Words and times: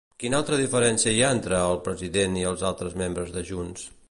Quina 0.21 0.37
altra 0.43 0.57
diferència 0.61 1.13
hi 1.17 1.21
ha 1.21 1.29
entre 1.35 1.61
el 1.67 1.79
president 1.89 2.41
i 2.43 2.47
els 2.53 2.65
altres 2.71 3.01
membres 3.05 3.37
de 3.39 3.49
Junts? 3.53 3.91